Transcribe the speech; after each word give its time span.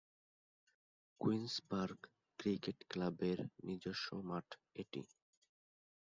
Queen's 1.21 1.53
Park 1.69 1.99
cricket 2.39 2.77
ক্লাবের 2.91 3.39
নিজস্ব 3.67 4.07
মাঠ 4.29 4.47
এটি। 4.75 5.01